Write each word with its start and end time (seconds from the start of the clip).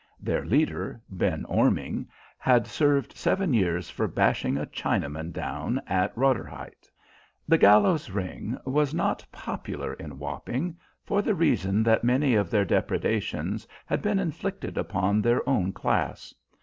Their 0.19 0.43
leader, 0.43 0.99
Ben 1.11 1.45
Orming, 1.47 2.07
had 2.39 2.65
served 2.65 3.15
seven 3.15 3.53
years 3.53 3.91
for 3.91 4.07
bashing 4.07 4.57
a 4.57 4.65
Chinaman 4.65 5.31
down 5.31 5.79
at 5.85 6.11
Rotherhithe. 6.17 6.89
"The 7.47 7.59
Gallows 7.59 8.09
Ring" 8.09 8.57
was 8.65 8.95
not 8.95 9.23
popular 9.31 9.93
in 9.93 10.17
Wapping, 10.17 10.75
for 11.03 11.21
the 11.21 11.35
reason 11.35 11.83
that 11.83 12.03
many 12.03 12.33
of 12.33 12.49
their 12.49 12.65
depredations 12.65 13.67
had 13.85 14.01
been 14.01 14.17
inflicted 14.17 14.75
upon 14.75 15.21
their 15.21 15.47
own 15.47 15.71
class. 15.71 16.33